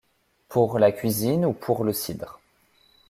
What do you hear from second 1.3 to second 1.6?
ou